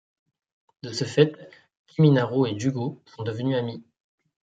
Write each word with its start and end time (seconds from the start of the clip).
De 0.81 0.91
ce 0.93 1.03
fait, 1.03 1.37
Kimimaro 1.85 2.47
et 2.47 2.57
Jûgo 2.57 2.99
sont 3.05 3.21
devenus 3.21 3.55
amis. 3.55 3.83